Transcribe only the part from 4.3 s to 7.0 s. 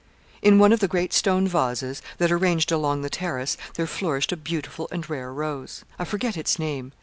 a beautiful and rare rose. I forget its name.